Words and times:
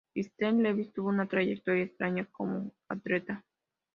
Steve 0.17 0.63
Lewis 0.63 0.91
tuvo 0.93 1.09
una 1.09 1.27
trayectoria 1.27 1.83
extraña 1.83 2.25
como 2.25 2.73
atleta. 2.89 3.45